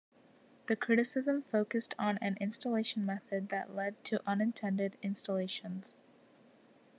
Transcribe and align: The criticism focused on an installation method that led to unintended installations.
The 0.65 0.75
criticism 0.75 1.43
focused 1.43 1.93
on 1.99 2.17
an 2.23 2.35
installation 2.41 3.05
method 3.05 3.49
that 3.49 3.75
led 3.75 4.03
to 4.05 4.19
unintended 4.27 4.97
installations. 5.03 5.93